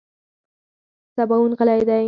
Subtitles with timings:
[1.15, 1.99] سباوون غلی دی.